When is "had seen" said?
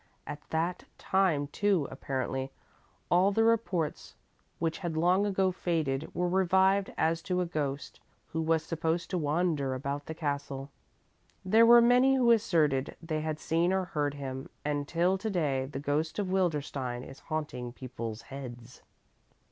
13.21-13.71